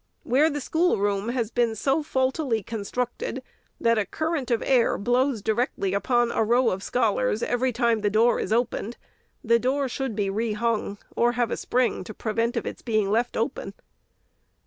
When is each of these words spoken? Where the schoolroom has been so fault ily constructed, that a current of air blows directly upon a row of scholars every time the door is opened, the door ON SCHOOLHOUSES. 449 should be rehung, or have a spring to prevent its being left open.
Where 0.23 0.49
the 0.49 0.61
schoolroom 0.61 1.29
has 1.29 1.51
been 1.51 1.75
so 1.75 2.01
fault 2.01 2.39
ily 2.39 2.63
constructed, 2.63 3.43
that 3.79 3.99
a 3.99 4.05
current 4.07 4.49
of 4.49 4.63
air 4.65 4.97
blows 4.97 5.43
directly 5.43 5.93
upon 5.93 6.31
a 6.31 6.43
row 6.43 6.69
of 6.71 6.81
scholars 6.81 7.43
every 7.43 7.71
time 7.71 8.01
the 8.01 8.09
door 8.09 8.39
is 8.39 8.51
opened, 8.51 8.97
the 9.43 9.59
door 9.59 9.83
ON 9.83 9.89
SCHOOLHOUSES. 9.89 10.15
449 10.15 10.53
should 10.57 10.57
be 10.57 10.57
rehung, 10.89 10.97
or 11.15 11.33
have 11.33 11.51
a 11.51 11.55
spring 11.55 12.03
to 12.05 12.15
prevent 12.15 12.57
its 12.57 12.81
being 12.81 13.11
left 13.11 13.37
open. 13.37 13.75